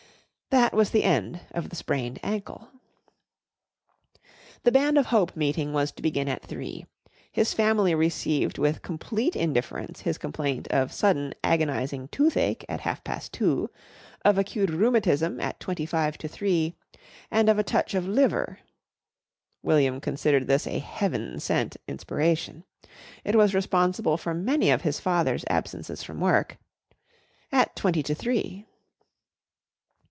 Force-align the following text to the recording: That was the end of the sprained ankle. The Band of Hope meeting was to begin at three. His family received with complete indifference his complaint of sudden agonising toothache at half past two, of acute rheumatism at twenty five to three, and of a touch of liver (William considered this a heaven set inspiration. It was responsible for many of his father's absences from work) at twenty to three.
That 0.65 0.73
was 0.73 0.89
the 0.89 1.05
end 1.05 1.39
of 1.51 1.69
the 1.69 1.77
sprained 1.77 2.19
ankle. 2.21 2.67
The 4.63 4.71
Band 4.73 4.97
of 4.97 5.05
Hope 5.05 5.33
meeting 5.33 5.71
was 5.71 5.93
to 5.93 6.01
begin 6.01 6.27
at 6.27 6.43
three. 6.43 6.85
His 7.31 7.53
family 7.53 7.95
received 7.95 8.57
with 8.57 8.81
complete 8.81 9.37
indifference 9.37 10.01
his 10.01 10.17
complaint 10.17 10.67
of 10.67 10.91
sudden 10.91 11.33
agonising 11.41 12.09
toothache 12.09 12.65
at 12.67 12.81
half 12.81 13.01
past 13.05 13.31
two, 13.31 13.69
of 14.25 14.37
acute 14.37 14.69
rheumatism 14.69 15.39
at 15.39 15.61
twenty 15.61 15.85
five 15.85 16.17
to 16.17 16.27
three, 16.27 16.75
and 17.31 17.47
of 17.47 17.57
a 17.57 17.63
touch 17.63 17.93
of 17.93 18.05
liver 18.05 18.59
(William 19.63 20.01
considered 20.01 20.47
this 20.47 20.67
a 20.67 20.79
heaven 20.79 21.39
set 21.39 21.77
inspiration. 21.87 22.65
It 23.23 23.37
was 23.37 23.55
responsible 23.55 24.17
for 24.17 24.33
many 24.33 24.69
of 24.69 24.81
his 24.81 24.99
father's 24.99 25.45
absences 25.49 26.03
from 26.03 26.19
work) 26.19 26.57
at 27.53 27.73
twenty 27.77 28.03
to 28.03 28.13
three. 28.13 28.65